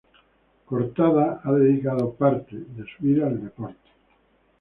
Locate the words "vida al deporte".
3.03-3.77